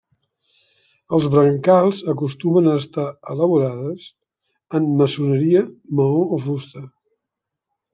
Els 1.17 1.27
brancals 1.35 1.99
acostumen 2.15 2.71
a 2.71 2.75
estar 2.85 3.07
elaborades 3.37 4.09
en 4.81 4.93
maçoneria, 5.05 5.67
maó 6.01 6.29
o 6.41 6.45
fusta. 6.51 6.89